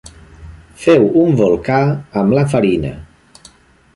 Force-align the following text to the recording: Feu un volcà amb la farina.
Feu 0.85 1.05
un 1.25 1.35
volcà 1.41 1.77
amb 2.21 2.35
la 2.39 2.45
farina. 2.55 2.93